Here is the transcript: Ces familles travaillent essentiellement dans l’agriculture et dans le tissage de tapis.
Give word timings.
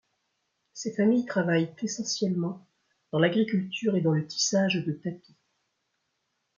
Ces 0.73 0.93
familles 0.95 1.27
travaillent 1.27 1.75
essentiellement 1.83 2.65
dans 3.11 3.19
l’agriculture 3.19 3.95
et 3.95 4.01
dans 4.01 4.13
le 4.13 4.25
tissage 4.25 4.83
de 4.83 4.93
tapis. 4.93 5.37